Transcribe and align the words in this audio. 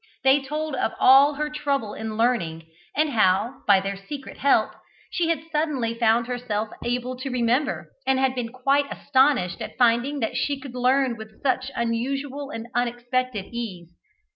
They 0.23 0.41
told 0.41 0.73
of 0.73 0.93
all 0.99 1.35
her 1.35 1.47
trouble 1.51 1.93
in 1.93 2.17
learning, 2.17 2.63
and 2.95 3.11
how, 3.11 3.61
by 3.67 3.79
their 3.79 3.95
secret 3.95 4.37
help, 4.37 4.71
she 5.11 5.27
had 5.29 5.43
suddenly 5.51 5.93
found 5.93 6.25
herself 6.25 6.69
able 6.83 7.15
to 7.17 7.29
remember, 7.29 7.91
and 8.07 8.17
had 8.17 8.33
been 8.33 8.49
quite 8.49 8.91
astonished 8.91 9.61
at 9.61 9.77
finding 9.77 10.19
that 10.19 10.35
she 10.35 10.59
could 10.59 10.73
learn 10.73 11.17
with 11.17 11.43
such 11.43 11.69
unusual 11.75 12.49
and 12.49 12.65
unexpected 12.73 13.45
ease. 13.53 13.93